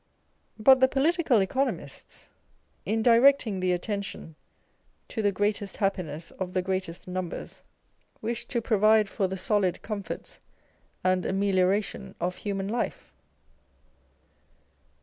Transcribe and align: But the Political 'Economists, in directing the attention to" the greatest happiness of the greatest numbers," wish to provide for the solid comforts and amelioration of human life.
But 0.57 0.79
the 0.79 0.87
Political 0.87 1.41
'Economists, 1.41 2.25
in 2.87 3.03
directing 3.03 3.59
the 3.59 3.71
attention 3.71 4.33
to" 5.09 5.21
the 5.21 5.31
greatest 5.31 5.77
happiness 5.77 6.31
of 6.39 6.53
the 6.53 6.63
greatest 6.63 7.07
numbers," 7.07 7.61
wish 8.19 8.45
to 8.45 8.61
provide 8.63 9.07
for 9.07 9.27
the 9.27 9.37
solid 9.37 9.83
comforts 9.83 10.39
and 11.03 11.23
amelioration 11.23 12.15
of 12.19 12.37
human 12.37 12.67
life. 12.67 13.11